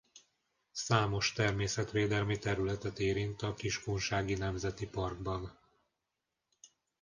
Számos 0.71 1.31
természetvédelmi 1.33 2.37
területet 2.37 2.99
érint 2.99 3.41
a 3.41 3.53
Kiskunsági 3.53 4.33
Nemzeti 4.33 4.87
Parkban. 4.87 5.57